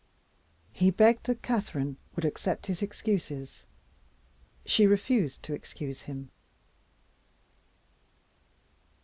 He 0.73 0.89
begged 0.89 1.27
that 1.27 1.43
Catherine 1.43 1.97
would 2.15 2.25
accept 2.25 2.65
his 2.65 2.81
excuses. 2.81 3.67
She 4.65 4.87
refused 4.87 5.43
to 5.43 5.53
excuse 5.53 6.01
him. 6.01 6.31